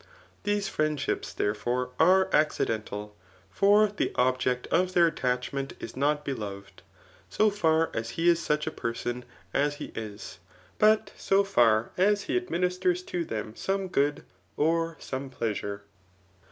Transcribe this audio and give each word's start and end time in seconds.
These 0.45 0.67
friendships, 0.67 1.31
therefore, 1.31 1.91
are 1.99 2.27
accidental 2.33 3.09
j 3.09 3.13
for 3.51 3.87
the 3.95 4.11
ob* 4.17 4.39
ject 4.39 4.65
of 4.71 4.93
their 4.95 5.05
attachment 5.05 5.73
is 5.79 5.95
not 5.95 6.25
beloved, 6.25 6.81
so 7.29 7.51
far 7.51 7.91
as 7.93 8.09
he 8.17 8.27
is 8.27 8.39
such 8.41 8.65
a 8.65 8.71
person 8.71 9.23
as 9.53 9.75
he 9.75 9.91
is, 9.93 10.39
but 10.79 11.11
so 11.15 11.43
far 11.43 11.91
as 11.97 12.23
he 12.23 12.35
administers 12.35 13.03
to 13.03 13.23
them 13.23 13.55
some 13.55 13.87
good, 13.89 14.23
or 14.57 14.97
some 14.99 15.29
pleasure. 15.29 15.83